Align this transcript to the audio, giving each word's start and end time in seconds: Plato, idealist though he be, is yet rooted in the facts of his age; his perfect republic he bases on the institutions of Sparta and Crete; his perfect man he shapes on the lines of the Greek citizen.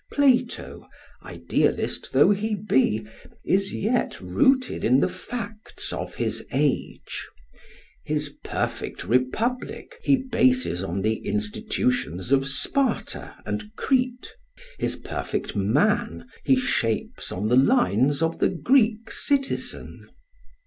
Plato, 0.11 0.87
idealist 1.23 2.11
though 2.11 2.31
he 2.31 2.55
be, 2.55 3.05
is 3.45 3.71
yet 3.75 4.19
rooted 4.19 4.83
in 4.83 4.99
the 4.99 5.07
facts 5.07 5.93
of 5.93 6.15
his 6.15 6.43
age; 6.51 7.27
his 8.03 8.33
perfect 8.43 9.03
republic 9.03 9.99
he 10.01 10.15
bases 10.15 10.83
on 10.83 11.03
the 11.03 11.17
institutions 11.17 12.31
of 12.31 12.47
Sparta 12.47 13.35
and 13.45 13.69
Crete; 13.75 14.33
his 14.79 14.95
perfect 14.95 15.55
man 15.55 16.25
he 16.43 16.55
shapes 16.55 17.31
on 17.31 17.47
the 17.47 17.55
lines 17.55 18.23
of 18.23 18.39
the 18.39 18.49
Greek 18.49 19.11
citizen. 19.11 20.09